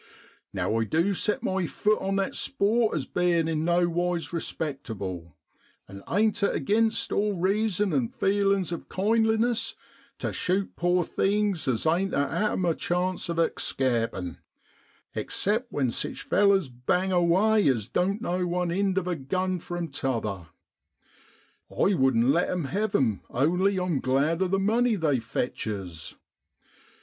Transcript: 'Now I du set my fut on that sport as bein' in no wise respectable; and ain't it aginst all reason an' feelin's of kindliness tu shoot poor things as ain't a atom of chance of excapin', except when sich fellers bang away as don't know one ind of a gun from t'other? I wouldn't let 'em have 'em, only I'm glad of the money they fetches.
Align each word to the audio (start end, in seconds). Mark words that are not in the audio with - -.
'Now 0.51 0.77
I 0.77 0.83
du 0.85 1.13
set 1.13 1.43
my 1.43 1.67
fut 1.67 2.01
on 2.01 2.15
that 2.15 2.33
sport 2.33 2.95
as 2.95 3.05
bein' 3.05 3.47
in 3.47 3.63
no 3.63 3.87
wise 3.87 4.33
respectable; 4.33 5.37
and 5.87 6.01
ain't 6.09 6.41
it 6.41 6.55
aginst 6.55 7.11
all 7.15 7.33
reason 7.35 7.93
an' 7.93 8.09
feelin's 8.09 8.71
of 8.71 8.89
kindliness 8.89 9.75
tu 10.17 10.33
shoot 10.33 10.75
poor 10.75 11.03
things 11.03 11.67
as 11.67 11.85
ain't 11.85 12.15
a 12.15 12.31
atom 12.31 12.65
of 12.65 12.79
chance 12.79 13.29
of 13.29 13.37
excapin', 13.37 14.39
except 15.13 15.71
when 15.71 15.91
sich 15.91 16.23
fellers 16.23 16.67
bang 16.67 17.11
away 17.11 17.67
as 17.67 17.87
don't 17.87 18.23
know 18.23 18.47
one 18.47 18.71
ind 18.71 18.97
of 18.97 19.07
a 19.07 19.15
gun 19.15 19.59
from 19.59 19.87
t'other? 19.87 20.47
I 21.69 21.93
wouldn't 21.93 22.29
let 22.29 22.49
'em 22.49 22.63
have 22.63 22.95
'em, 22.95 23.21
only 23.29 23.79
I'm 23.79 23.99
glad 23.99 24.41
of 24.41 24.49
the 24.49 24.57
money 24.57 24.95
they 24.95 25.19
fetches. 25.19 26.15